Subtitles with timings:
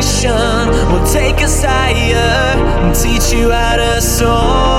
[0.00, 4.69] We'll take us higher and teach you how to soar.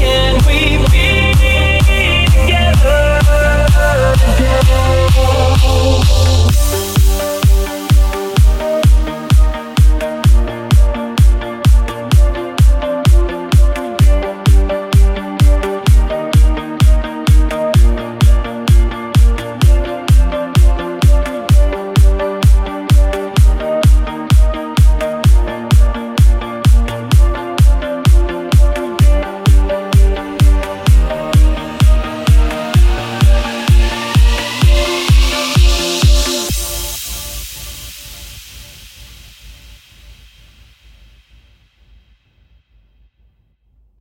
[0.00, 0.69] can we?